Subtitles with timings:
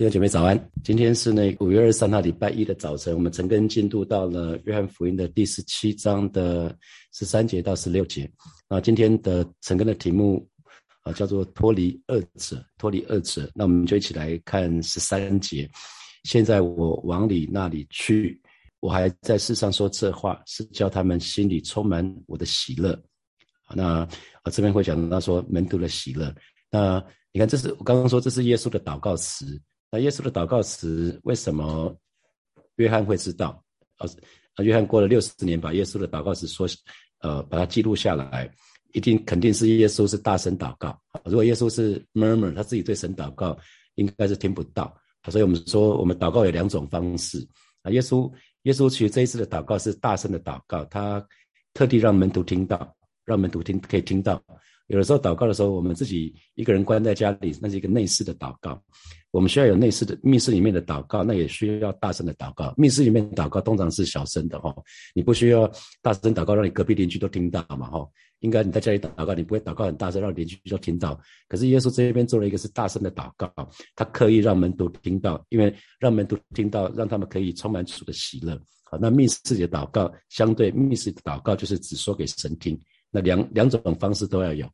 [0.00, 6.74] 弟兄姐妹早安，今天是那五月二十三号礼拜一的早晨，我们陈根进度到了约翰福音的第十七章的
[7.12, 8.26] 十三节到十六节。
[8.66, 10.48] 那，今天的陈根的题目
[11.02, 13.46] 啊叫做脱离二者，脱离二者。
[13.54, 15.70] 那我们就一起来看十三节。
[16.24, 18.40] 现在我往里那里去，
[18.80, 22.98] 我还在世上说这话，是叫他们心里充满我的喜乐。
[23.74, 23.98] 那
[24.40, 26.34] 啊这边会讲到说门徒的喜乐。
[26.70, 29.60] 那你看，这是我刚刚说这是耶稣的祷告词。
[29.90, 31.94] 那耶稣的祷告词为什么
[32.76, 33.62] 约翰会知道？
[33.96, 34.06] 啊，
[34.62, 36.66] 约翰过了六十年，把耶稣的祷告词说，
[37.20, 38.50] 呃，把它记录下来，
[38.92, 40.96] 一定肯定是耶稣是大声祷告。
[41.24, 43.58] 如果耶稣是 murmur，他自己对神祷告，
[43.96, 44.96] 应该是听不到。
[45.28, 47.46] 所以我们说，我们祷告有两种方式。
[47.82, 48.30] 啊，耶稣
[48.62, 51.26] 耶稣其实这一次的祷告是大声的祷告，他
[51.74, 54.42] 特地让门徒听到，让门徒听可以听到。
[54.90, 58.82] 有的时候祷告的时候，我们自己一个人关在家里，那是一个内视的祷告。
[59.30, 62.74] 我们需要有内视的密室里面的祷告，那也需要大声的祷告。
[62.76, 64.74] 密室里面祷告通常是小声的哈，
[65.14, 65.70] 你不需要
[66.02, 68.04] 大声祷告，让你隔壁邻居都听到嘛哈。
[68.40, 71.16] 应该你在家里祷告，你不会祷告很大声，让邻居都听到。
[71.46, 73.48] 可是耶稣这边做了一个是大声的祷告，
[73.94, 78.60] 他刻意让门徒听到，因为让门徒听到，让他们可以充满主的喜乐。
[78.82, 82.76] 好，那密室的祷告相对密室的祷告就是只说给神听，
[83.12, 84.68] 那两两种方式都要有。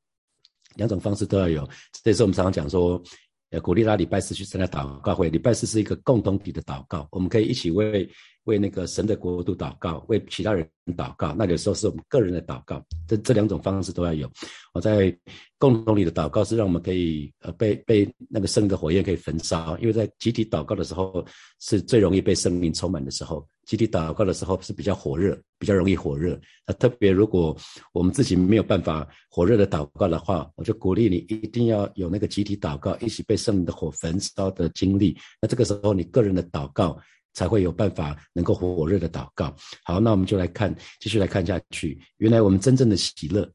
[0.76, 1.68] 两种方式都要有，
[2.02, 3.02] 这也是我们常常讲说，
[3.50, 5.28] 呃，鼓励他礼拜四去参加祷告会。
[5.28, 8.08] 礼拜四是一个共同体的祷告，我们可以一起为
[8.46, 11.32] 为那个神的国度祷告，为其他人祷告。
[11.38, 14.28] 那有时候是我们个人的祷告，这这两种方式都要有。
[14.72, 15.16] 我在
[15.58, 21.24] 共同里的祷告是让我们可以呃被被那个圣的火焰可以焚烧，因为在集体祷告的时候
[21.60, 23.46] 是最容易被圣灵充满的时候。
[23.66, 26.40] 集体祷告的时候是比较火热，比较容易火热。
[26.64, 27.56] 那特别如果
[27.92, 35.18] 我们自己没有办法火热的祷告的话，我就鼓励你一定要有那个集体祷告，一起被圣灵的火焚烧的经历。
[35.42, 36.96] 那这个时候你个人的祷告
[37.36, 39.54] 才会有办法能够火热的祷告。
[39.84, 41.96] 好，那我们就来看，继续来看下去。
[42.16, 43.48] 原来我们真正的喜乐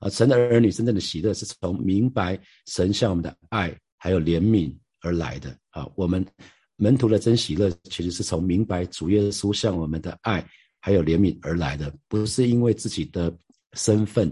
[0.00, 6.26] 啊，神的儿女真正的喜乐是从明白神向我们的爱还有怜悯而来的啊，我们。
[6.76, 10.44] 门徒的真喜乐，其实是从明白主耶稣向我们的爱
[10.80, 13.32] 还有怜悯而来的，不是因为自己的
[13.74, 14.28] 身份、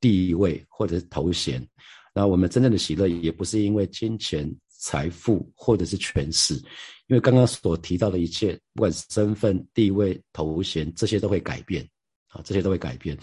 [0.00, 1.60] 地位或者是头衔。
[2.14, 6.58] 那我们真正的喜乐，也不是因为金钱、财富或者是权势，
[7.12, 11.86] 因为刚刚所提到的一切，不管是身份、地位、头衔，这些都会改变
[12.28, 13.14] 啊，这些都会改变，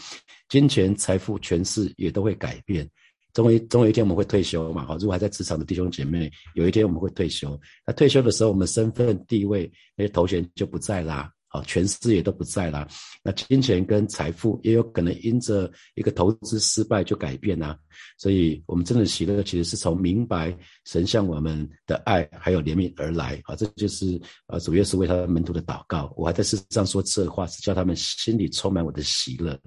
[0.48, 2.88] 金钱、财富、权势也都会改变。
[3.34, 4.86] 总有总有一天我们会退休嘛？
[4.86, 7.60] 哈，如果还在职场的弟兄姐妹，有一天我们会退休。
[7.84, 11.32] 那退休的时候，我们身份地位那些头衔就不在啦。
[11.52, 12.88] 好，权势也都不在了，
[13.24, 17.76] 那金钱跟财富也有可能因着一个投资失败就改变啊。
[18.20, 20.56] 所以，我们真的喜乐其实是从明白
[20.86, 23.42] 神向我们的爱还有怜悯而来。
[23.44, 26.14] 好，这就是呃主耶稣为他的门徒的祷告。
[26.16, 29.60] 我还在世上说这话，是叫他们心里充满我的喜乐。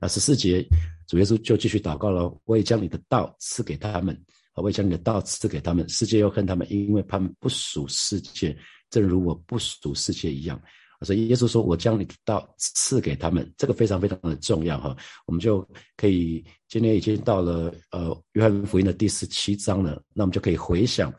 [0.00, 0.66] 那十四节，
[1.06, 4.20] 主耶稣就继续祷告了：我也将你的道赐给他们，
[4.54, 5.88] 我也将你的道赐给他们。
[5.88, 8.56] 世界又恨他们，因为他们不属世界，
[8.90, 10.60] 正如我不属世界一样。
[11.02, 14.96] 所以耶稣说：“我将你的道赐给他们，这个非常非常的重要哈。
[15.26, 15.66] 我们就
[15.96, 21.12] 可以今天已经到了呃约翰福音的第十七章了，那我们就可以回想，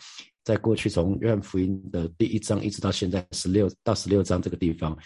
[0.44, 4.98] 在过去从约翰福音的第一章一直到现在十六到十六章这个地方，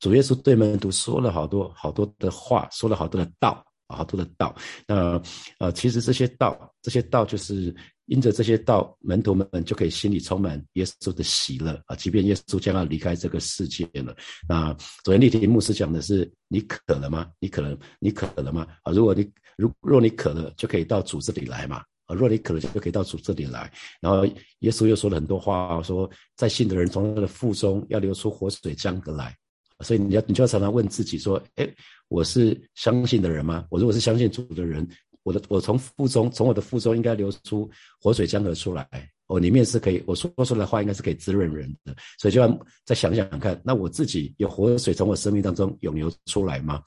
[0.00, 4.54] 主耶稣对门徒说了好多好多的话，说了好多的道。”好多的道，
[4.86, 5.20] 那
[5.58, 7.74] 呃，其实这些道，这些道就是
[8.06, 11.94] 因着这些道，门徒们就可以心里充满耶稣的喜乐啊。
[11.94, 14.16] 即便耶稣将要离开这个世界了，
[14.48, 17.30] 那昨天立体牧师讲的是：你渴了吗？
[17.38, 17.78] 你渴了？
[18.00, 18.66] 你渴了吗？
[18.82, 21.82] 啊，如果你如若你渴了，就可以到主这里来嘛。
[22.06, 23.72] 啊，若你渴了，就可以到主这里来。
[24.00, 24.26] 然后
[24.60, 29.36] 耶稣又说了很多话，说在信的人从他的腹中要流出活水江河来。
[29.80, 31.72] 所以你要你就要常常问自己说：哎。
[32.08, 33.66] 我是相信的人吗？
[33.70, 34.86] 我如果是相信主的人，
[35.22, 37.68] 我的我从腹中从我的腹中应该流出
[38.00, 38.88] 活水江河出来，
[39.26, 46.82] 我里面是可以我说出来的话应该是可以滋润人的，所以就要再想想看，那我自己有活水从我生命当中涌流出来吗？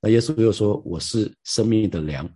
[0.00, 2.28] 那耶稣又说我是生命的粮，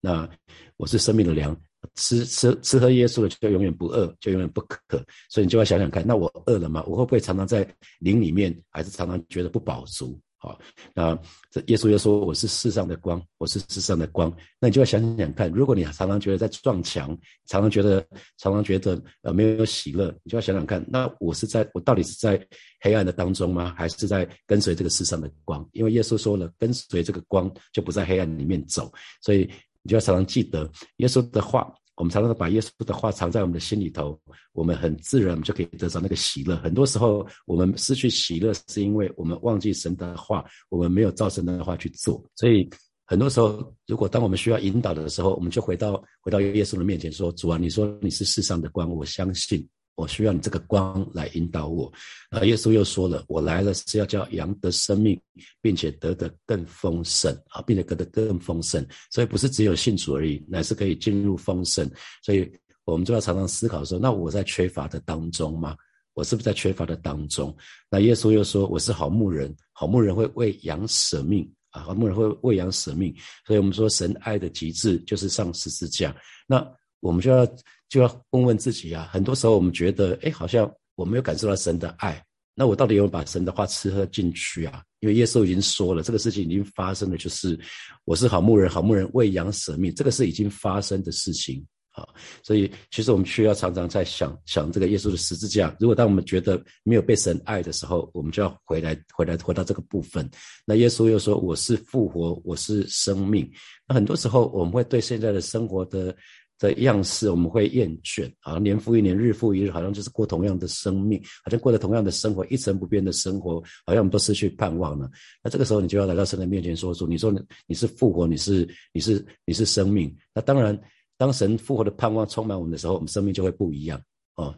[0.00, 0.28] 那
[0.76, 1.58] 我是生命的粮，
[1.94, 6.84] 吃吃吃喝耶稣的就永远不饿，就永远不渴，所以你就要想想看，那我饿了吗？
[6.86, 7.66] 我会不会常常在
[7.98, 10.20] 灵里面，还是常常觉得不饱足？
[10.40, 10.56] 好，
[10.94, 11.18] 那
[11.50, 14.32] 这耶稣又说我是世上的光，我是世上的光。
[14.60, 17.08] 那你就要想想看，如果你常常觉得在撞墙，
[17.46, 18.00] 常常觉得
[18.36, 22.40] 常常觉得呃没有喜乐，你就要想想看，那我是在我到底是在
[22.80, 23.74] 黑暗的当中吗？
[23.76, 25.68] 还是在跟随这个世上的光？
[25.72, 28.92] 因为耶稣说了，跟随这个光就不在黑暗里面走。
[29.20, 29.50] 所以
[29.82, 34.18] 你就要常常记得耶稣的话，我们常常把耶稣的话藏在我们的心里头，
[34.52, 36.56] 我们很自然，就可以得到那个喜乐。
[36.58, 42.24] 很多时候，我们失去喜乐，是因为我们忘记神的话，我们没有照神的话去做。
[42.36, 42.70] 所以，
[43.04, 49.68] 很多时候，如果当我们需要引导的时候，我们就回到回到耶稣的面前说：“主啊，你说你是世上的光，我相信。”
[49.98, 51.92] 我需要你这个光来引导我，
[52.30, 55.20] 啊，耶稣又说了，我来了是要叫羊得生命，
[55.60, 61.90] 并且得的更丰盛啊，并且得的更丰盛，所以不是只有信主而已，乃是可以进入丰盛。
[62.22, 62.48] 所以
[62.84, 65.76] 我们就要常常思考说，那我在缺乏的当中吗？
[66.14, 67.54] 我是不是在缺乏的当中？
[67.90, 73.12] 那耶稣又说，我是好牧人，好牧人会为羊舍命啊，好牧人会为羊舍命。
[73.44, 76.14] 所以我们说，神爱的极致就是上十字架。
[76.46, 76.64] 那
[77.00, 77.46] 我们就要。
[77.88, 82.22] 就要问问自己啊，很多时候我们觉得，哎，好像我没有感受到神的爱，
[82.54, 84.82] 那我到底有没有把神的话吃喝进去啊？
[85.00, 87.58] 因为耶稣已经说了，这个事情已经发生了，就是
[88.04, 92.06] 我是好牧人，好牧人喂养舍命，这个是已经发生的事情啊。
[92.42, 95.74] 所以其实我们需要常常在想想这个耶稣的十字架。
[95.80, 100.30] 如果当我们觉得没有被神爱的时候，我们就要回来，回来，回到这个部分。
[100.66, 103.50] 那耶稣又说：“我是复活，我是生命。”
[103.88, 106.14] 那很多时候我们会对现在的生活的。
[106.58, 115.08] 的样式我们会厌倦，好像年复一年，日复一日，好像就是过同样的生命，好像过着同样的生活，一成不变的生活，好像我们都失去盼望了。
[115.42, 117.32] 那这个时候，你就要来到神的面前说出：“你说
[117.66, 120.78] 你是复活，你是你是你是生命。”那当然，
[121.16, 124.00] 当神复活的盼望充满我们的时候，我们生命就会不一样
[124.34, 124.54] 哦。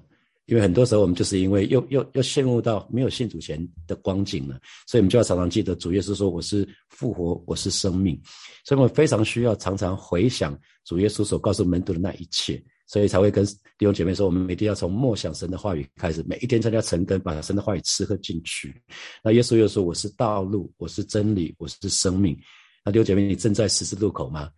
[0.50, 3.56] 因为很多时候我们就是因为又又又陷入到没有信主前
[3.86, 8.20] 的光景了，所以我们就要常常记得主耶稣说我是复活，我是生命，
[8.64, 18.74] 所以我们非常需要常常回想主耶稣所告诉门徒的那一切，所以才会跟弟兄姐妹说，我们每天要从默想神的话语开始，每一天参加晨更，把神的话语吃喝进去。
[19.22, 22.36] 那耶稣又说我是道路，我是真理，我是生命。
[22.84, 24.50] 那弟兄姐妹，你正在十字路口吗？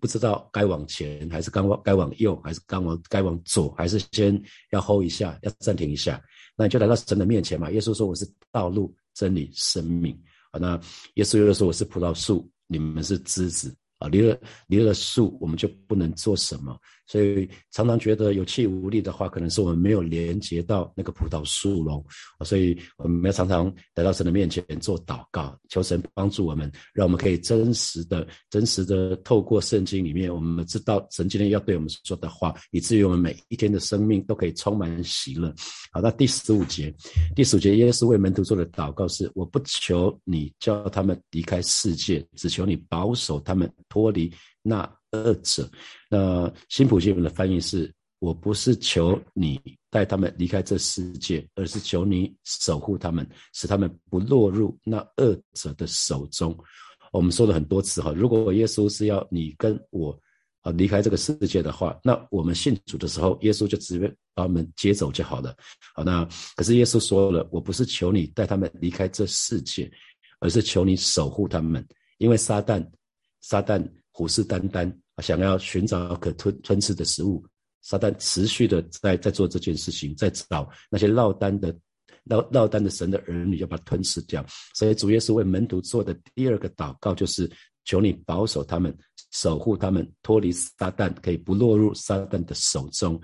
[0.00, 4.40] 不知道该往前还是该往该往右，还是该往该往左，还是先
[4.70, 6.22] 要 hold 一下，要暂停一下。
[6.56, 7.70] 那你就来到神的面前嘛。
[7.70, 10.18] 耶稣说：“我是道路、真理、生命。”
[10.52, 10.80] 啊，那
[11.14, 16.76] 耶稣又说：“我是葡萄树，你们是枝子。”啊，离了离了树，我们就不能做什么。
[17.08, 22.04] 所以常常觉得有气无力的话，可能是我们没有连接到那个葡萄树喽。
[22.44, 35.54] 所以我们要常常来到神的面前做祷告，求神帮助我们，让我们可以真实的、真实的透过圣经里面，我们知道神今天要对我们说的话，以至于我们每一天的生命都可以充满喜乐。
[35.92, 36.92] 好，那第十五节，
[37.36, 44.90] 第十五节，耶稣为门徒做的祷告是：我不求你叫他们离开世界，只求你保守他们脱离那。
[45.12, 45.66] 二者，
[46.10, 56.54] 那新普经文的翻译是：我不是求你带他们离开这世界，而是求你守护他们，使他们不落入那二者的手中。
[57.12, 60.14] 我们说了很多次哈，如果耶稣是要你跟我
[60.60, 65.56] 啊离开这个世界的话，那我们信主的时候，耶稣就直接把我们接走就好了。
[65.94, 69.90] 好，那可是耶稣说了，我不是求你带他们离开这世界，
[70.40, 71.82] 而是求你守护他们，
[72.18, 72.86] 因为撒旦，
[73.48, 74.92] 撒旦虎视眈眈。
[75.22, 77.42] 想要寻找可吞吞吃的食物，
[77.80, 81.74] 撒旦持续的在在做这件事情，在找那些落单的
[82.24, 84.44] 落落单的神的儿女，要把它吞噬掉。
[84.74, 87.50] 所以主耶稣为门徒做的第二个祷告，就是
[87.86, 88.94] 求你保守他们，
[89.30, 93.18] 守护他们，脱离撒旦，可以不落入撒旦的手中。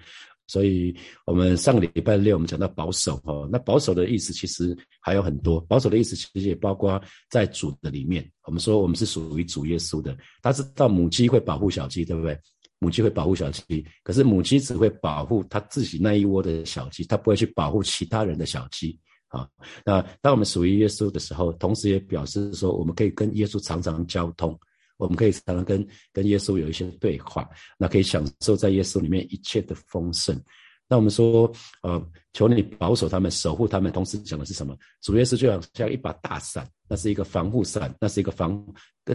[0.53, 0.95] 所以，
[1.25, 5.59] 我们上个礼拜六我们讲到保守哦，那保守的意思其实还有很多。
[5.63, 8.31] 保守的意思其实也包括在主的里面。
[8.44, 12.39] 我们说我们是属于主耶稣的，他知道母鸡会保护小鸡，对不对？
[12.81, 19.49] 母鸡会保护小鸡，可是母鸡只会保护它自己那一窝的小鸡，它不会去保护其他人的小鸡啊。
[19.87, 24.59] 那当我们属于耶稣的时候，同时也表示说，我们可以跟耶稣常常交通。
[24.96, 30.41] 我们可以常常跟跟耶稣有一些对话，那可以享受在耶稣里面一切的丰盛。
[30.89, 31.51] 那我们说，
[31.82, 33.91] 呃，求你保守他们，守护他们。
[33.91, 34.77] 同时讲的是什么？
[35.01, 38.63] 主耶稣就像像一把大伞，那是一个防护伞，那是一个防，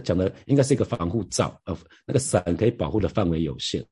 [0.02, 1.56] 讲的应该是一个防护罩。
[1.66, 3.84] 呃，那个伞可以保护的范围有限。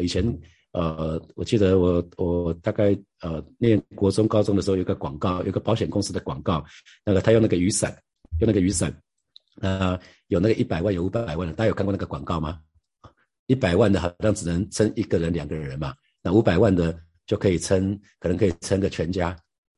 [0.00, 0.24] 以前，
[0.72, 6.64] 呃，我记得我我大概呃念国中高中的时候，有个广告，有个保险公司的广告，
[7.04, 7.94] 那个他用那个雨伞，
[8.40, 8.90] 用那个雨伞。
[9.56, 9.98] 那
[10.28, 12.60] 有那个一百万，有五百万的，大家有看过那个广告吗？
[13.46, 15.94] 一百万的好像只能撑一个人、两个人嘛。
[16.22, 16.96] 那五百万的
[17.26, 19.30] 就可以撑，可能可以撑个全家。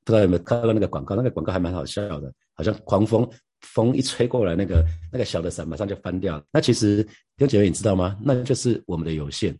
[0.04, 1.14] 不知道有没有看到那个广告？
[1.14, 3.28] 那个广告还蛮好笑的，好像狂风
[3.60, 6.42] 风一吹过来，那个那个小的伞马上就翻掉。
[6.50, 8.18] 那其实弟兄姐妹你知道吗？
[8.22, 9.56] 那就是我们的有限。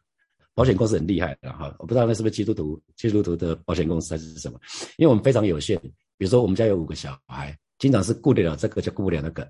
[0.55, 4.59] 保险公司很厉害的哈，我不知道那是不是基督徒基督徒的保险公司还是什么？
[4.97, 5.79] 因为我们非常有限。
[6.17, 9.49] 比如说我们家有五个小孩，经常是顾得了这个就顾不了那个。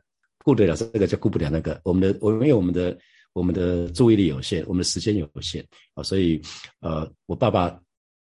[0.49, 1.79] 顾得了这个就顾不了那个。
[1.85, 2.97] 我们的，我因为我们的
[3.35, 5.63] 我们的注意力有限，我们的时间有限
[5.93, 6.41] 啊，所以
[6.81, 7.79] 呃，我爸爸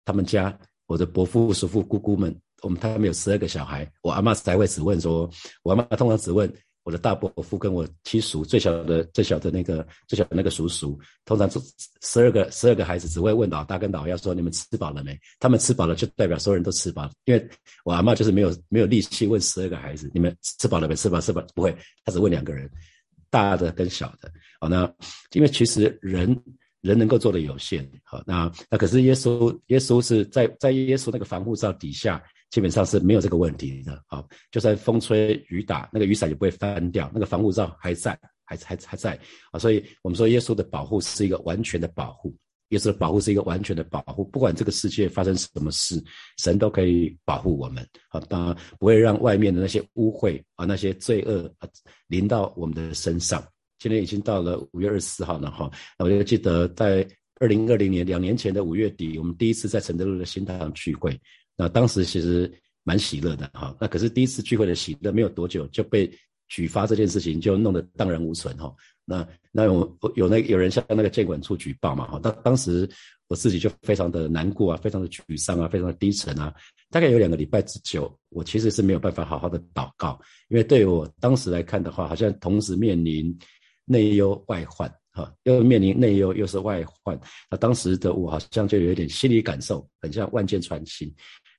[0.05, 5.29] 他们家，我的伯父、叔父、姑姑们，我们他们有十二个小孩，我阿妈才会只问说，
[5.63, 6.49] 我阿妈通常只问。
[6.83, 11.59] 我的大伯父跟我七叔最小的最小的那个最小的那个叔叔，通常十
[12.01, 17.11] 十二个十二个孩子只会问老大跟老幺说：“你们吃饱了没？”他们吃饱了就代表所有人都吃饱了。
[17.23, 17.49] 因为
[17.85, 20.95] 我阿妈就是没有没有力气问十二个孩子：“你们吃饱了没？
[20.95, 21.73] 吃饱吃饱？”不会，
[22.03, 22.69] 他只问两个人，
[23.29, 24.29] 大的跟小的。
[24.59, 24.93] 好，那
[25.31, 26.37] 因为其实人
[26.81, 27.89] 人能够做的有限。
[28.03, 32.21] 好，那那可是耶稣耶稣是在在耶稣那个防护罩底下。
[32.53, 38.11] 基本上是没有这个问题的，好，就算风吹雨打，那个雨伞也不会翻掉，那个防护罩还在，
[38.45, 39.19] 还还还在
[39.51, 42.31] 啊，所以我们说耶稣的保护是一个完全的保护，
[42.69, 45.99] 耶稣的保护是一个完全的保护，不管这个世界发生什么事，
[46.37, 51.67] 神都可以保护我们，好，当然不会让外面的那些污秽啊、那些罪恶啊
[52.05, 53.43] 临到我们的身上。
[53.79, 57.03] 今天已经到了五月二十四号了哈，那我就记得在
[57.39, 61.19] 二零二零年两年前的五月底，我们第一次在承德路的新堂聚会。
[61.55, 62.51] 那当时其实
[62.83, 66.11] 蛮喜乐的哈，那可是第一次聚会的喜乐没有多久就被
[66.49, 68.73] 举发这件事情就弄得荡然无存哈。
[69.05, 72.89] 那那有有那有人向那个监管处举报嘛哈，当当时
[73.27, 76.53] 我自己就非常的难过啊，非常的沮丧啊，非常的低沉啊。
[76.89, 80.19] 大概有两个礼拜之久，我其实是没有办法好好的祷告，
[80.49, 83.37] 因为对我当时来看的话，好像同时面临
[83.85, 87.19] 内忧外患哈，又面临内忧又是外患。
[87.49, 91.13] 那当时的我好像就有一点心理感受，很像万箭穿心。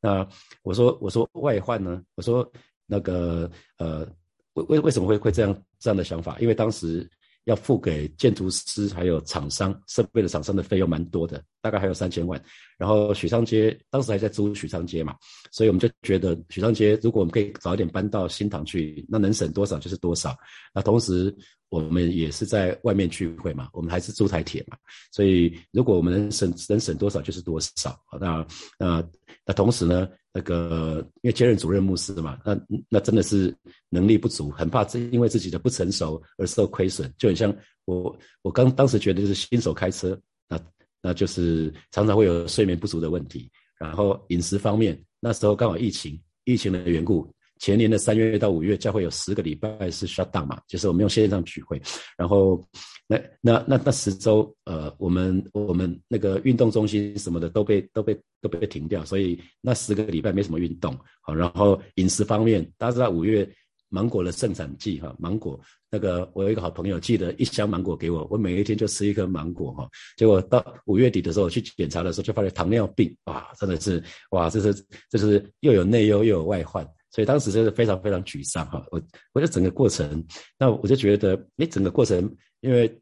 [0.05, 0.29] 那
[0.63, 2.03] 我说我说外患呢？
[2.15, 2.47] 我说
[2.85, 4.07] 那个呃，
[4.53, 6.39] 为为为什么会会这样这样的想法？
[6.41, 7.09] 因为当时
[7.45, 12.43] 要付给建筑师还有厂商设备的厂商的费用蛮多的，大概还有三千万。
[12.79, 15.15] 然后许昌街当时还在租许昌街嘛，
[15.51, 20.37] 所以我们就觉得许昌街如果我们可以早一点搬到新塘去，那能省多少就是多少。
[20.75, 21.35] 那同时
[21.69, 24.77] 我们也是在外面聚会嘛，我们还是租台铁嘛，
[25.13, 27.99] 所以如果我们能省能省多少就是多少。
[28.21, 28.47] 那
[28.79, 29.05] 那。
[29.47, 33.55] 那同时呢，那个因为兼任主任牧师嘛，那那真的是
[33.89, 40.61] 能力不足，很怕自因为自己的不成熟而受亏损，就很像我我刚当时觉得就是新手开车，那
[41.01, 43.49] 那就是常常会有睡眠不足的问题，
[43.79, 47.33] 然后饮食方面那时候刚好疫情疫情的缘故。
[47.59, 51.81] 前年的三月到五月，教会有十个礼拜是 shut down 嘛，就是我们用线上聚会。
[52.17, 52.63] 然后
[53.07, 60.99] 那那那那十周，呃，我们我们那个运动中心什么的都被都被都被停掉，所以那十个礼拜没什么运动。
[61.23, 63.49] 好，然后饮食方面，大家知道五月
[63.89, 65.59] 芒果的盛产季哈，芒果
[65.91, 69.89] 那个我有一个好朋友寄了一箱芒果给我，我每一天就吃一颗芒果哈。
[70.17, 76.85] 结果到五月底的时候去检查的时候，就发现糖尿病哇，真的是哇，这是这是又有内忧又有外患。
[77.15, 79.01] 所以当时真的非常非常沮丧哈，我
[79.35, 80.27] 我就整个过程，
[80.59, 82.19] 那我就觉得，哎，整个过程，
[82.61, 82.93] 因为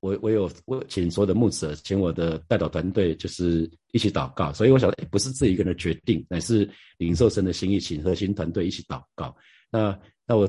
[0.00, 6.68] 我我有我请所有的牧者，请我的代祷团队，就是一起祷告，所以我想，不是自己一个人决定，乃是
[6.98, 9.34] 领受神的心意，请核心团队一起祷告。
[9.70, 10.46] 那那我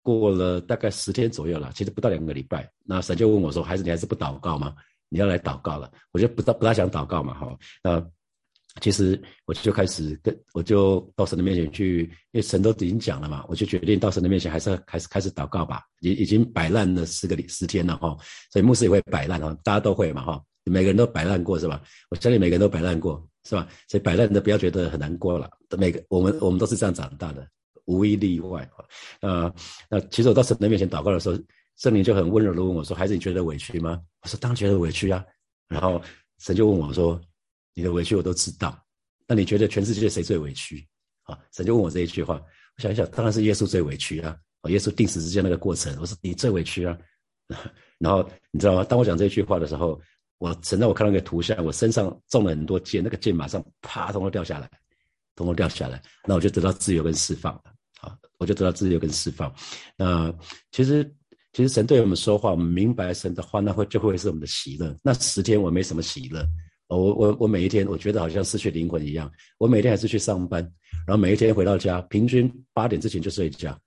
[0.00, 4.76] 过了大概十天左右了，其实不到两个礼拜，那神就问我说：“孩子，你还是不祷告吗？
[5.08, 8.08] 你要来祷告了。”我就不大不大想祷告嘛，哈，那。
[8.80, 12.02] 其实我就开始跟我就到神的面前去，
[12.32, 15.82] 因为神都已经讲了嘛，我就决定到神的面前还是开始开始祷告吧。
[16.00, 18.16] 已已经摆烂了十个十天了哈，
[18.50, 21.80] 所以牧师也会摆烂哈，大家都会嘛哈，每个人都摆烂过是吧？
[22.10, 23.68] 我相信每个人都摆烂过是吧？
[23.88, 27.46] 所以摆烂的不要觉得很难过了，每个我们我们都是这样长大的，
[27.84, 28.84] 无一例外哈。
[29.20, 29.54] 那
[29.88, 31.38] 那其实我到神的面前祷告的时候，
[31.76, 35.24] 圣灵就很温柔的问我说：“孩子，你觉得委屈吗？”我说：“当然觉得委屈啊。”
[35.68, 36.02] 然后
[36.40, 37.20] 神就问我说。
[37.74, 38.80] 你的委屈我都知道，
[39.26, 40.86] 那你觉得全世界谁最委屈？
[41.24, 42.34] 啊，神就问我这一句话，
[42.76, 44.36] 我想一想，当然是耶稣最委屈啊！
[44.60, 46.96] 啊，耶稣定死之间那个过程，我说你最委屈啊！
[47.98, 48.84] 然后你知道吗？
[48.84, 50.00] 当我讲这句话的时候，
[50.38, 54.70] 我神让我看到一个图像，我身上中了很多箭，那个箭马上啪，通通掉下来，
[55.34, 57.62] 通通掉下来，那我就得到自由跟释放了。
[58.00, 59.50] 啊，我就得到自由跟释放。
[59.96, 60.30] 那
[60.72, 61.02] 其实，
[61.54, 64.94] 其实神对我们说话，我们明白神的话，那会就会是我们的喜乐。
[65.02, 66.46] 那十天我没什么喜乐。
[66.96, 69.30] 我我我每一天，我觉得好像失去灵魂一样。
[69.58, 70.62] 我每天还是去上班，
[71.06, 73.78] 然后每一天回到家，平均八点之前就睡觉。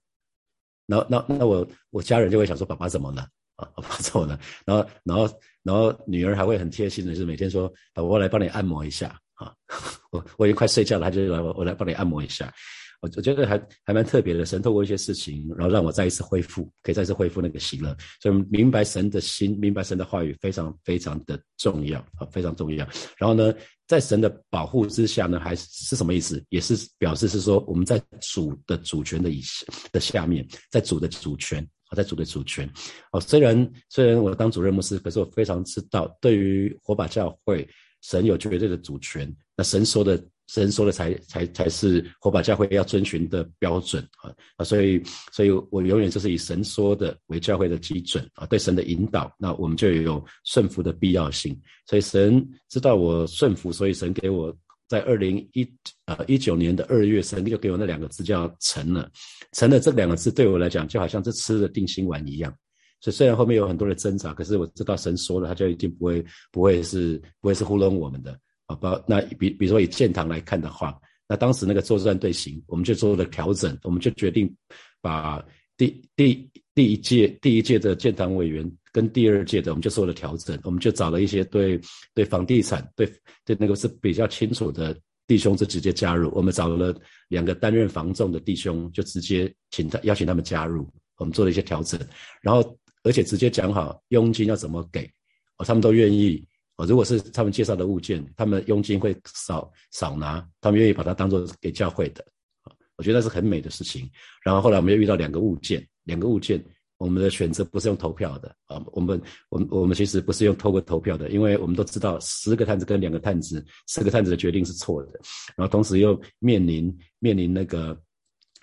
[0.86, 3.22] 然后那那我我家人就会想说：“爸爸怎么了？
[3.58, 9.54] 啊，爸爸怎么了？”然后然后然后女儿还会很贴心的，是每天说：“我来帮你按摩一下。”啊，
[10.12, 12.52] 我我已经快睡觉了，他就来我我来帮你按摩一下。
[13.00, 17.96] 我我觉得还还蛮特别的，神透过一些事情，然后让我再一次恢复，可以再次恢复那个喜乐。
[18.20, 22.88] 所以明白神的心，明白神的话语，非常非常的重要啊，非常重要。
[23.16, 23.54] 然后呢，
[23.86, 26.44] 在神的保护之下呢，还是什么意思？
[26.50, 29.44] 也是表示是说我们在主的主权的以
[29.92, 31.64] 的下面，在主的主权
[31.96, 32.68] 在主的主权。
[33.12, 37.70] 哦，虽然虽然我当主任牧师，可是我非常知道，对于火把教会，
[38.02, 39.32] 神有绝对的主权。
[39.56, 40.20] 那神说的。
[40.48, 44.64] 神说的才才才是火把教会要遵循的标准啊啊！
[44.64, 48.46] 所以，所以我永远就是以神说的为教会的基准啊。
[48.46, 51.60] 对神的引导，那我们就有顺服的必要性。
[51.86, 54.56] 所以神知道我顺服，所以神给我
[54.88, 55.70] 在二零一
[56.06, 59.10] 呃一九年的二月，神就给我那两个字叫成了。
[59.52, 62.54] 成了这两个字对我来讲，就好像是吃了定心丸一样。
[63.02, 68.40] 所以虽然后面有很多的挣扎，可是我知道神说了，他就一定不会不会是不会是糊弄我们的。
[68.68, 74.54] 好吧，那比比如说以建堂来看的话，那当时那个作战队形，我们就做了调整，我们就决定
[75.02, 75.42] 把
[75.78, 81.80] 第第第一届第一届的建堂委员跟第二届的，我们就做了调整，我们就找了一些对
[82.14, 83.10] 对房地产对
[83.46, 84.94] 对那个是比较清楚的
[85.28, 86.30] 弟兄，就直接加入。
[86.36, 86.94] 我们找了
[87.30, 90.86] 两个担任房仲的弟兄，就直接请他邀请他们加入，
[91.18, 91.98] 我们做了一些调整，
[92.42, 95.10] 然后而且直接讲好佣金要怎么给，
[95.58, 96.46] 哦，他们都愿意。
[96.78, 102.24] 哦，如果是他们介绍的物件，他们佣金会少少拿，他们愿意把它当做给教会的，
[102.62, 104.08] 啊，我觉得那是很美的事情。
[104.44, 106.64] 然后后来我们又遇到两个物件，两个物件，
[106.98, 109.20] 我们的选择不是用投票的，啊，我们
[109.50, 115.20] 我们我们其实不是用透过投票的，因为我们都知道十个探子跟两个探子，四个探子的决定是错的，
[115.56, 118.00] 然后同时又面临面临那个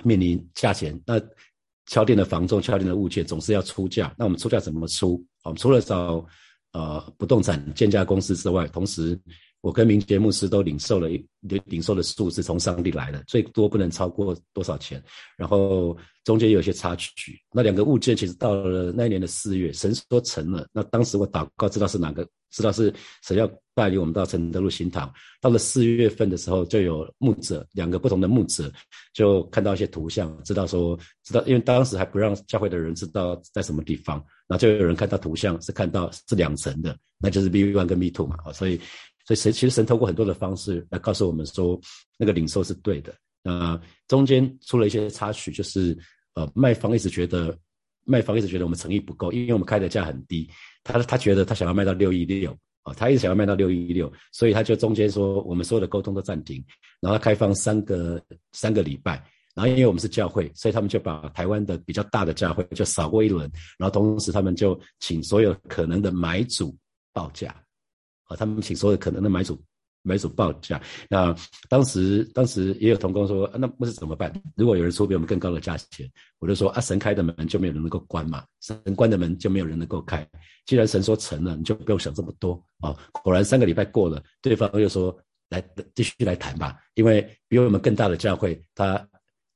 [0.05, 1.21] 面临价钱，那
[1.87, 5.21] 敲定的房仲敲定的物件总是要出价，那我们出价怎么出？
[5.43, 6.25] 我们除了找。
[6.75, 9.19] 呃，不动产建价公司之外，同时
[9.65, 15.03] 我跟明杰牧师都领受了领领受的数字从上帝来的，最多不能超过多少钱。
[15.39, 17.41] 然后中间有些插曲。
[17.51, 20.67] 那两个物件其实到了那一年的四月，神说成了。
[20.71, 22.93] 那当时我祷告知道是哪个，知道是
[23.23, 25.11] 神要带领我们到承德路新堂。
[25.41, 28.71] 到了四月份的时候，就有牧者两个不同的牧者
[29.15, 34.23] 就看到一些图像，知道说知道，因为当时还不让教会的人知道在什么地方。
[34.47, 38.79] 然后就有人看到图像是看到是两层的，那就是 B one 跟 B two 嘛，所以
[39.25, 41.81] 所以神其实神透过很多的方式来告诉我们说
[42.19, 43.15] 那个领受是对的。
[43.43, 45.97] 那中间出了一些插曲，就是
[46.35, 47.57] 呃卖方一直觉得
[48.05, 50.49] 卖方一直觉得我们诚意不够，因为我们开的价很低，
[50.83, 56.65] 他他觉得他想要卖到六亿六啊，他一直想要卖到六亿六，所以他就中间说我们所有的沟通都暂停，
[57.01, 59.23] 然后开放三个三个礼拜。
[59.55, 66.77] 然后因为我们是教会，所以他们就把台湾的比较大的教会就扫过一轮，然后同时他们就请所有可能的买主
[67.13, 67.55] 报价，
[68.25, 69.59] 啊，他们请所有可能的买主
[70.03, 70.81] 买主报价。
[71.09, 71.35] 那
[71.69, 74.33] 当时当时也有同工说，那不是怎么办？
[74.57, 80.27] 如果有人出比我们更高的价钱，我就说啊，神开的门就没有人能够关嘛，神关的门就没有人能够开。
[80.67, 82.97] 既然神说成了，你就不用想这么多啊。
[83.23, 85.17] 果然三个礼拜过了，对方又说
[85.49, 85.63] 来
[85.95, 89.07] 继续来谈吧，因为比我们更大的教会他。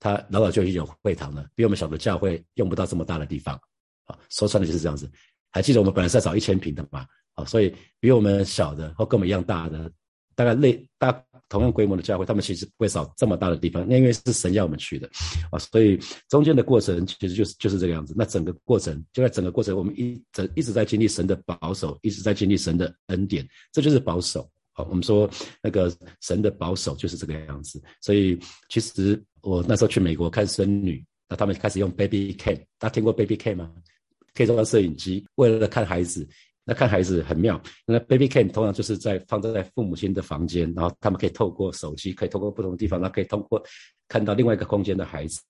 [0.00, 3.56] 他老早就已经有会堂了，比我们小的教会用不到这么大的地方，
[4.04, 5.10] 啊，说穿了就是这样子。
[5.50, 7.04] 还记得我们本来是要找一千平的嘛，
[7.38, 9.90] 啊，所以比我们小的或跟我们一样大的，
[10.34, 15.08] 大概类大同样规模的教会，他们其实不会找这么大的地方，那因为是神要我们去的，
[15.50, 15.98] 啊，所以
[16.28, 18.12] 中间的过程其实就是就是这个样子。
[18.16, 24.48] 那整个过程就在整个过程，我们一整一直在经历神的保守，一直在经历神的恩典，这就是保守。
[24.72, 25.28] 好，我们说
[25.62, 33.72] 那个神的保守就是这个样子，所以其实我那时候去美国看孙女，那他们开始用 baby cam，大家听过 baby cam 吗？
[34.34, 36.28] 可以装摄影机，为了看孩子，
[36.68, 37.58] 那看孩子很妙。
[37.86, 43.62] 那 baby cam 通常就是在放在父母亲的房间，然后他们可以透过手机，可以透过不同的地方，那可以通过
[44.06, 45.40] 看到另外一个空间的孩子。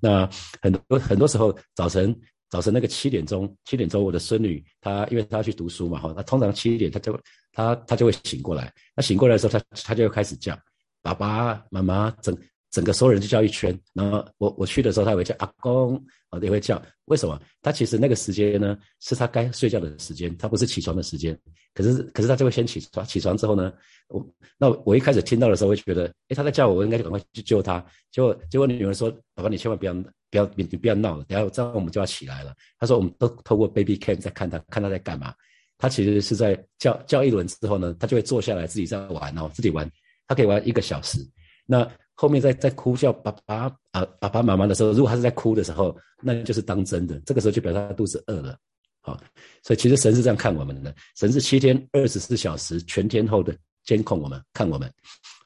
[0.00, 0.28] 那
[0.60, 2.14] 很多很多时候早晨。
[2.50, 7.12] 早晨那个七点钟，七点钟我的孙女她因为她要去读书嘛，哈，那通常七点她就
[7.52, 10.58] 她她就会醒过来，那醒过来的时候，她她就会开始叫
[11.02, 12.34] 爸爸妈妈，整
[12.70, 15.96] 整个所有人就叫一圈，然后我我去的时候，他也会叫阿公，
[16.30, 17.40] 啊也会叫，为什么？
[17.62, 21.38] 他其实那个时间呢，是他该睡觉的时间，他不是起床的时间，
[21.74, 23.72] 可是可是他就会先起床，起床之后呢，
[24.08, 24.26] 我
[24.58, 29.94] 那我一开始听到的时候，会觉得，哎，他在叫我，我应该赶快去救他，结果结果女儿说，宝宝你千万不要。
[30.30, 32.54] 不要你你不要闹了，等下这样我们就要起来了。
[32.78, 35.32] 他说我们都透过 baby cam 在看他，看他在干嘛。
[35.78, 39.90] 他其实是在叫叫一轮之后呢，他就会坐下来自己在玩哦，自己玩。
[40.26, 41.18] 他可以玩一个小时。
[41.64, 47.16] 那后面在在哭叫爸爸啊爸爸妈妈的时候，如果他是在哭的时候，那就是当真的。
[47.20, 48.58] 这个时候就表示他肚子饿了。
[49.00, 49.16] 好，
[49.62, 54.92] 所以其实神是这样看我们的，神是七天二十四小时全天候的监控我们，看我们。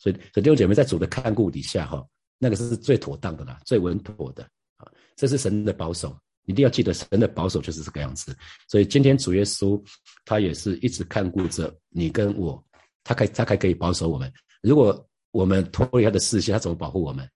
[0.01, 2.03] 所以弟兄姐妹在主的看顾底下哈，
[2.39, 4.43] 那个是最妥当的啦，最稳妥的
[4.79, 4.89] 啊。
[5.15, 8.35] 这是神的保守，一定要记得神的保守就是这个样子。
[8.67, 9.79] 所以今天主耶稣
[10.25, 12.65] 他也是一直看顾着你跟我，
[13.05, 14.33] 他可他还可以保守我们。
[14.63, 17.29] 如果我们脱离他的视线，他怎么保护我们？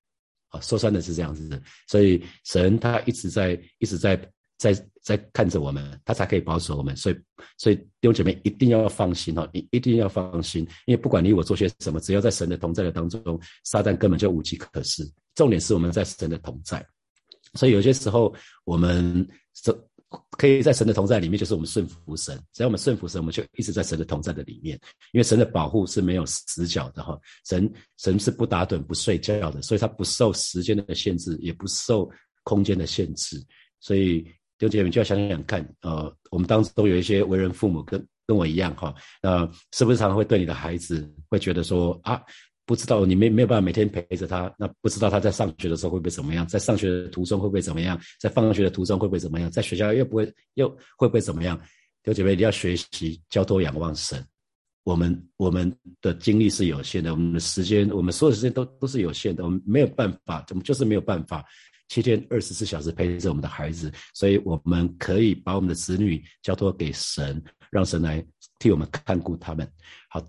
[0.50, 1.61] 啊，说穿的是这样子。
[1.88, 4.16] 所以神他一直在一直在
[4.59, 6.96] 在在看着我们，他才可以保守我们。
[6.96, 7.16] 所以，
[7.59, 13.20] 所以弟兄姐妹一定要放心哈，你一定要放心，因为不管你我做些什么，只要在神的同在的当中，
[13.64, 15.04] 撒旦根本就无计可施。
[15.35, 16.87] 重点是我们在神的同在，
[17.54, 18.32] 所以有些时候
[18.64, 19.76] 我们这。
[20.38, 22.38] 可以在神的同在里面，就是我们顺服神。
[22.53, 24.79] 只要我们顺服神，我们就一直在神的同在的里面。
[25.12, 32.09] 因为神的保护是没有死角的哈，神神是不打盹不睡觉的，所以他不受时间的限制，也不受
[32.45, 33.42] 空间的限制。
[33.81, 34.21] 所以
[34.59, 42.23] 弟兄姐妹就要想想看，呃，我们当中有一些为人父母跟跟我一样哈，那是不是常常会对你的孩子会觉得说啊？
[42.66, 51.57] 不知道你没没有办法每天陪着他，那不知道他在上学的时候会不会怎么样，在上学的途中会不会怎么样，在放学的途中会不会怎么样，在学校又不会又会不会怎么样？
[52.02, 54.22] 弟兄姐妹，你要学习交托仰望神。
[54.85, 61.44] 我们我们的精力是有限的，我们的时间，我们所有时间都都是有限的，我们没有办法，我们就是没有办法
[61.88, 68.24] 七天二十四小时陪着我们的孩子，所以我们可以把我们的子女交托给神，让神来
[68.61, 69.68] 替我们看顾他们。
[70.20, 70.26] 好。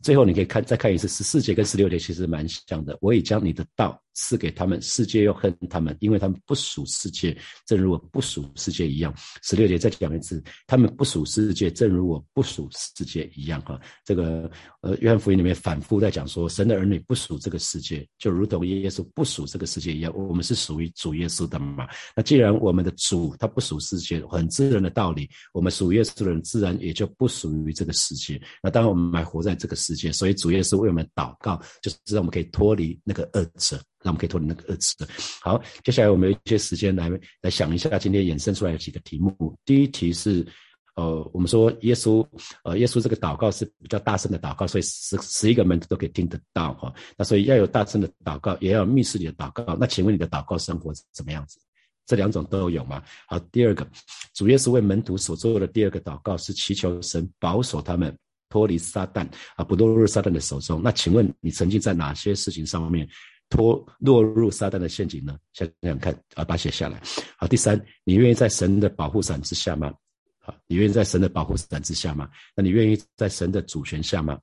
[0.00, 2.96] 最后你可以看再看一次十四节跟十六节其实蛮像的。
[3.02, 9.14] 我已将你的道赐给他们，世界又恨他们，因为他们不属世界，正如我不属世界一样。
[9.42, 13.60] 十六节再讲一次，他们不属世界，正如我不属世界一样。
[13.62, 20.10] 哈，这个呃，约翰福音里面反复在讲说，神的儿女不属这个世界，就如同耶稣不属这个世界一样。
[20.16, 21.86] 我们是属于主耶稣的嘛？
[22.16, 28.40] 那既然我们的主他不属世界，很自然的道理，我们属耶稣的人自然也就不属于这个世界。
[28.62, 29.66] 那当然我们买活在这。
[29.66, 35.04] 个世界，所以主耶稣为我们祷告，就是让我们可以脱离那个恶者，让我们可以脱离那个恶者。
[35.42, 37.10] 好，接下来我们有一些时间来
[37.42, 39.58] 来想一下今天衍生出来的几个题目。
[39.64, 40.46] 第一题是，
[40.94, 42.24] 呃，我们说耶稣，
[42.62, 46.94] 呃，耶稣这个祷告是比较大声的祷告，所以十十一个门徒都可以听得到哈。
[47.18, 49.76] 那所以要有大声的祷告，也要有密室里的祷告。
[49.80, 51.58] 那请问你的祷告生活怎么样子？
[52.06, 53.02] 这两种都有吗？
[53.26, 53.84] 好，第二个，
[54.32, 58.16] 主耶稣为门徒所做的第二个祷告是祈求神保守他们。
[58.48, 60.80] 脱离撒旦啊，不落入撒旦的手中。
[60.82, 63.08] 那请问你曾经在哪些事情上面
[63.48, 65.36] 脱落入撒旦的陷阱呢？
[65.52, 67.00] 想想看啊，把它写下来。
[67.36, 69.92] 好，第三，你愿意在神的保护伞之下吗？
[70.38, 72.28] 好，你愿意在神的保护伞之下吗？
[72.54, 74.38] 那你愿意在神的主权下吗？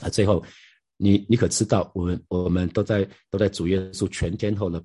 [0.00, 0.44] 啊，最后，
[0.96, 4.82] 你你可知道，我们我们都在都在主耶稣全天候的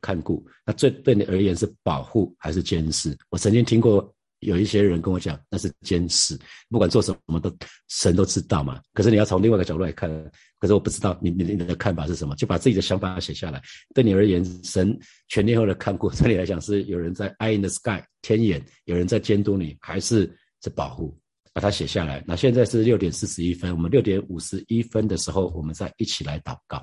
[0.00, 0.46] 看顾。
[0.64, 3.16] 那最对你而言是保护还是监视？
[3.30, 4.14] 我曾经听过。
[4.40, 7.54] 有一些人跟我讲，那是监视，不管做什么都
[7.88, 8.80] 神都知道嘛。
[8.92, 10.10] 可是你要从另外一个角度来看，
[10.58, 13.62] 可是我不知道你你你的看法是什么，就把自己的想法写下来。
[13.94, 14.98] 对你而言，神
[15.28, 20.26] 全天候的看顾， 对你来讲是有人在 eye in the sky 天眼，有人在监督你，还是
[20.60, 21.18] 在保护？
[21.54, 22.22] 把它写下来。
[22.24, 26.78] 那现在是六点四十一分，我们六点五十一分的时候，我们再一起来祷告。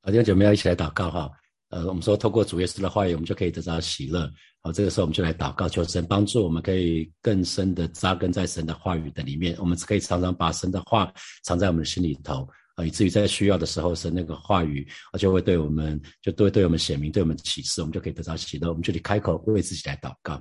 [0.00, 1.30] 好，弟兄姐妹要一起来祷告哈。
[1.70, 4.30] 呃，我们说透过主耶稣的话语，我们就可以得到喜乐。
[4.62, 9.56] 好，这个时候我们就来祷告，求神帮助我们，可以更深的扎根在神的话语的里面。
[9.58, 18.68] 我们可以常常把神的话藏在我们的心里头，啊，以至于在需要的时候，神那个话语啊，就会对我们，就对对我们显明，对我们启示，我们就可以得到喜乐。
[18.68, 20.40] 我们就得开口为自己来祷告。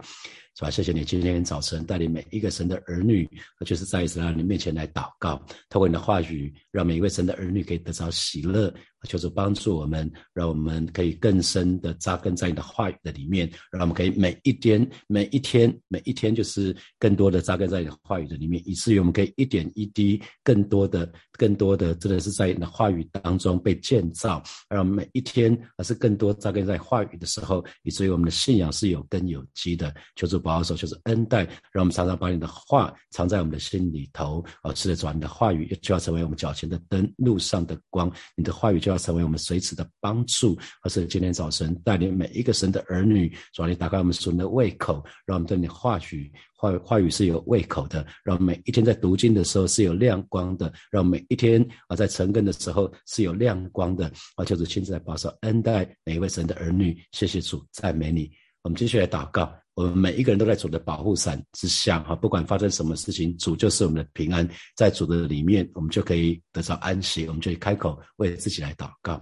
[0.57, 0.69] 是吧？
[0.69, 3.29] 谢谢你今天早晨带领每一个神的儿女，
[3.65, 5.37] 就是在一次来你面前来祷告，
[5.69, 8.73] 透过你的话语，让每一位神的儿女可以得到喜乐。
[9.07, 29.93] 求主帮助我们，让我们可以更深的扎根在你的话语的里面，让我们可以每一天、每一天、每一天，就是更多的扎根在你的话语的里面，以至于我们可以一点一滴，更多的、更多的，真的是在你的话语当中被建造，让每一天而是更多扎根在话语的时候，以至于我们的信仰是有根有基的。
[30.15, 30.44] 求主。
[30.45, 34.45] 保守就是恩待，让我们常常把你的话藏在我们的心里头。
[34.61, 38.11] 哦，是的，主，你的话语就要成为我们脚前的灯，路上的光。
[38.35, 40.55] 你的话语就要成为我们随时的帮助。
[40.83, 54.11] 而是今天早晨带领每一个神的儿女，主，你打开我们属的胃口，让我们对你话语话话语是有胃口的，让每一天在读经的时候是有亮光的，让每一天啊在成根的时候是有亮光的。
[54.35, 56.95] 啊，就是亲自来保守恩待每一位神的儿女。
[57.11, 58.29] 谢谢主，赞美你。
[58.61, 59.64] 我们继续来祷告。
[59.75, 69.21] 我们每一个人都在主的保护伞之下，哈，不管发生什么事情，主就是我们的平安，在主的里面，我们就可以得到安息，我们就可以开口为自己来祷告，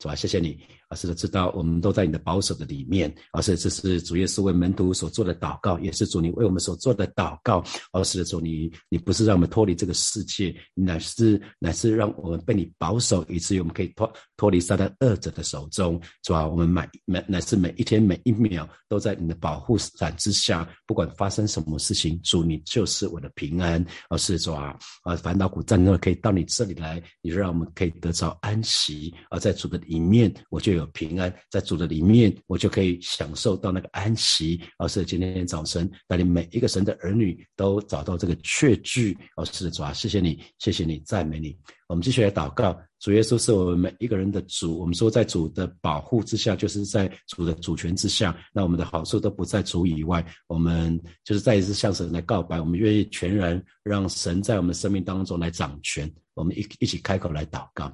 [0.00, 0.14] 是吧？
[0.14, 0.58] 谢谢你。
[0.92, 7.64] 而是知道我们都在你的保守的里面，而是这是主耶稣为门徒所做的祷告，也是主你为我们所做的祷告。
[7.92, 16.46] 而是主你，你不是让我们脱离这个世界，乃是乃是让我们被你保守，以至于我们可以脱脱离撒旦恶者的手中，是吧？
[16.46, 23.82] 我们每每乃是每一天每一秒都在你的保护伞之下，不管发生什么事情，主你就是我的平安。
[24.10, 29.14] 而是主啊，啊烦恼苦战争可以到你这里来，你让我们可以得着安息。
[29.30, 30.81] 而在主的里面，我就有。
[30.86, 34.60] 平安，在主的里面，我就可以享受到那个安息。
[34.78, 39.16] 而是今天早晨带领每一个神的儿女都找到这个确据。
[39.36, 41.56] 而是主啊，谢谢你，谢谢你，赞美你。
[41.88, 44.78] 我们继续来祷告，主耶稣是我们每一个人的主。
[44.78, 50.24] 我们说，在主的保护之下，就是在主的主权之下，那我们的好处都不在主以外。
[50.46, 56.10] 我们就是再一次向神来告白，我们愿意全然让神在我们生命当中来掌权。
[56.34, 57.92] 我们一一起开口来祷告，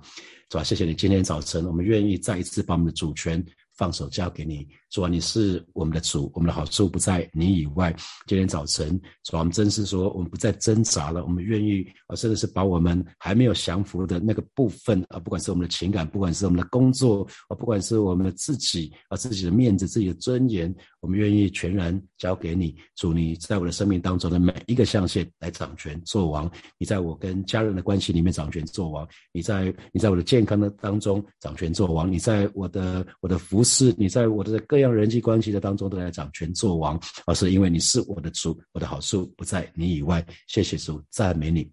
[0.50, 3.44] 是吧，谢谢你，今天早晨我们愿意再一次把我们的主权。
[3.74, 7.94] 放手交给你，主啊，你是我们的主，我们的好处不在你以外。
[8.26, 22.74] 今天早晨，主啊，我们真是说，我们不再挣扎了，我们愿意啊，甚至是把我们还没有降服的那个部分啊，不管是我们的情感，不管是我们的工作啊，不管是我们的自己啊，自己的面子、自己的尊严，我们愿意全然交给你。
[22.96, 33.62] 主，你在我的生命当中的每一个象限来掌权做王，你在我跟家人的关系里面掌权做王，你在你在我的健康的当中掌权做王，你在我的我的服。
[33.68, 40.24] 饰你在我的各样人际关系的当中都来掌权做王，而是因为你是我的主，我的好处不在你以外。
[40.46, 41.68] 谢谢主，赞美你。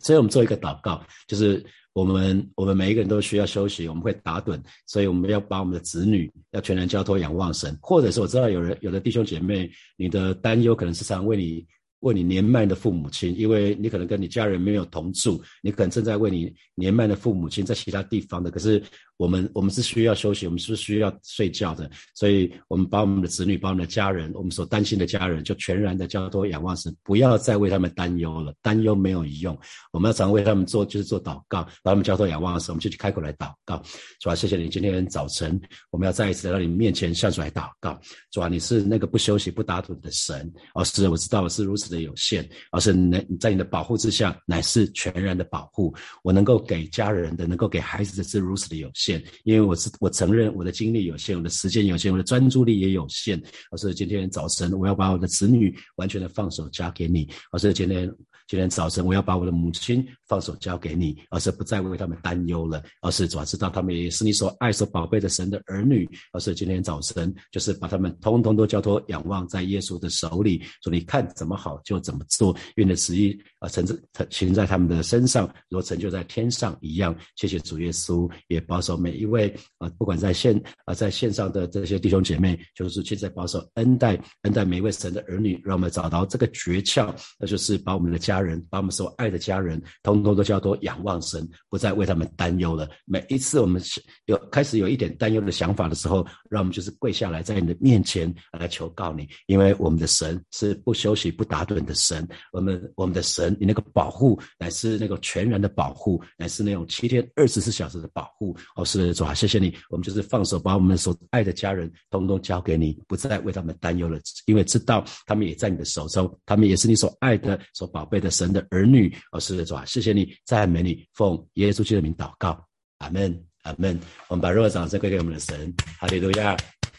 [0.00, 11.66] 所以我们做一个祷告，就是我们我们每一个人都需要休息，我们会打盹，所以我们要把我们的子女要全然交托仰望神，或者是我知道有人有的弟兄姐妹，你的担忧可能是常为你。
[12.00, 18.50] 为你年迈的父母亲，因为你可能跟你家人没有同住，你可能正在为你年迈的父母亲在其他地方的。
[18.50, 18.80] 可是
[19.16, 29.58] 我们我们是需要休息，我们是需要睡觉的，所以我们把我们的子女、把我们的家人、我们所担心的家人，就全然的交托仰望神，不要再为他们担忧了，担忧没有用。
[29.92, 33.82] 我们要常为他们做，就是做祷告，把他们交托仰望神，我们就去开口来祷告。
[34.20, 35.58] 主啊，谢谢你，今天早晨
[35.90, 37.98] 我们要再一次来到你面前向主来祷告。
[38.30, 40.52] 主啊，你是那个不休息、不打盹的神。
[40.74, 41.86] 哦，是，我知道我是如此。
[41.86, 45.94] 的有限，而是能在你的保护之下，乃是全然的保护。
[46.24, 49.05] 我能够给家人的，能够给孩子的是如此的有限，
[49.44, 53.42] 因为我是我承认我的精力有限，我的时间有限，我的专注力也有限。
[53.70, 57.28] 我是今天早晨，我要把我的子女完全的放手交给你。
[57.52, 58.12] 我是今天。
[58.48, 66.08] 今天早晨，我要把我的母亲放手交给你，而是不再为他们担忧了，而是主要知道他们也是你所爱、所宝贝的神的儿女。
[66.32, 73.98] 而是今天早晨，就是把他们通通都交托、仰望在耶稣的手里，说你看怎么好就怎么做，愿你的旨意啊成成
[74.30, 77.16] 行在他们的身上，如成就在天上一样。
[77.34, 88.35] 谢谢主耶稣，也保守每一位啊，不管在线啊在线上的这些弟兄姐妹，就是现在保守恩待恩待每一位神的儿女，让我们找到这个诀窍，那就是把我们的家。
[88.36, 92.86] 家人把我们所爱的家人，通通都叫做仰望神，不再为他们担忧了。
[93.06, 93.80] 每一次我们
[94.26, 102.28] 有开始有一点担忧的想法的时候，让我们就是跪下来在你的面前来求告你，因为我们的神是不休息、不打盹的神。
[102.52, 108.54] 我们我们的神，你那个保护乃是那个全然的保护，乃是那种七天二十四小时的保护。
[108.74, 109.74] 哦，是主啊，谢谢你。
[109.88, 118.25] 我们就是放手，把我们所爱的家人通通交给你，不再为他们担忧了，因为知道他们也在你的手中，他们也是你所爱的、所宝贝的。
[118.30, 122.64] 神的儿女，哦，是的，主啊，谢谢你，赞美你，奉耶稣基督的名祷告，
[122.98, 123.98] 阿门，阿门。
[124.28, 126.56] 我们把热烈掌声归给我们的神，哈利路亚，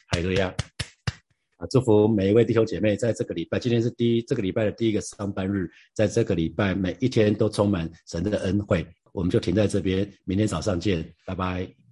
[0.08, 0.54] 哈利路亚。
[1.58, 8.86] 啊，祝福每一位弟兄姐妹，在这个礼拜，今天是第一这个礼拜的第一个上班日，在这个礼拜每一天都充满神的恩惠。
[9.12, 11.87] 我们就停在这边，明天早上见，拜拜。